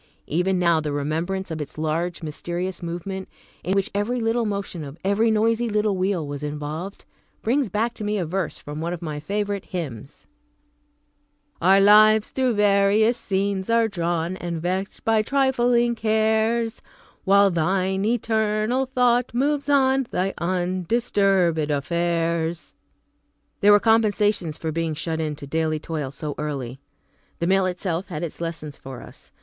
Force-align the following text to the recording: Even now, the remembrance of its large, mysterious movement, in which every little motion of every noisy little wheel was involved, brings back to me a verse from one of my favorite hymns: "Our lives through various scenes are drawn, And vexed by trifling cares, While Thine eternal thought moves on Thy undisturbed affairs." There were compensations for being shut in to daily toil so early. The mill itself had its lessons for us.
Even 0.25 0.57
now, 0.57 0.79
the 0.81 0.91
remembrance 0.91 1.51
of 1.51 1.61
its 1.61 1.77
large, 1.77 2.23
mysterious 2.23 2.81
movement, 2.81 3.29
in 3.63 3.73
which 3.73 3.91
every 3.93 4.19
little 4.19 4.47
motion 4.47 4.83
of 4.83 4.97
every 5.05 5.29
noisy 5.29 5.69
little 5.69 5.95
wheel 5.95 6.25
was 6.27 6.41
involved, 6.41 7.05
brings 7.43 7.69
back 7.69 7.93
to 7.93 8.03
me 8.03 8.17
a 8.17 8.25
verse 8.25 8.57
from 8.57 8.81
one 8.81 8.93
of 8.93 9.03
my 9.03 9.19
favorite 9.19 9.65
hymns: 9.65 10.25
"Our 11.61 11.79
lives 11.79 12.31
through 12.31 12.55
various 12.55 13.15
scenes 13.15 13.69
are 13.69 13.87
drawn, 13.87 14.37
And 14.37 14.59
vexed 14.59 15.05
by 15.05 15.21
trifling 15.21 15.93
cares, 15.93 16.81
While 17.23 17.51
Thine 17.51 18.03
eternal 18.03 18.87
thought 18.87 19.31
moves 19.35 19.69
on 19.69 20.07
Thy 20.09 20.33
undisturbed 20.39 21.69
affairs." 21.69 22.73
There 23.59 23.71
were 23.71 23.79
compensations 23.79 24.57
for 24.57 24.71
being 24.71 24.95
shut 24.95 25.21
in 25.21 25.35
to 25.35 25.45
daily 25.45 25.77
toil 25.77 26.09
so 26.09 26.33
early. 26.39 26.79
The 27.37 27.45
mill 27.45 27.67
itself 27.67 28.07
had 28.07 28.23
its 28.23 28.41
lessons 28.41 28.79
for 28.79 29.03
us. 29.03 29.29